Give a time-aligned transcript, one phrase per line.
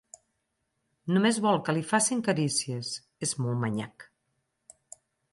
[1.17, 2.93] Només vol que li facin carícies:
[3.27, 4.07] és molt manyac.